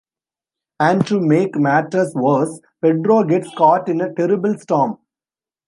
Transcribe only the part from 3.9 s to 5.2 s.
a terrible storm!